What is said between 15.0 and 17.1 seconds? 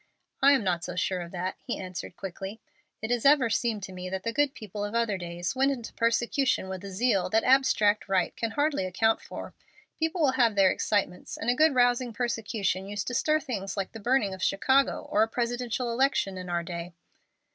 or a Presidential election in our day."